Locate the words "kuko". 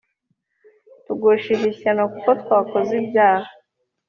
2.13-2.29